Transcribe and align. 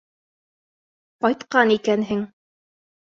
Ҡайтҡан 1.25 1.75
икәнһең. 1.79 2.25